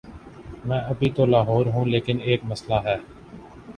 [0.65, 2.97] میں ابھی تو لاہور ہوں، لیکن ایک مسلہ ہے۔